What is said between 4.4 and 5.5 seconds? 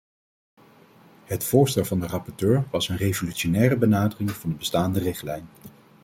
de bestaande richtlijn.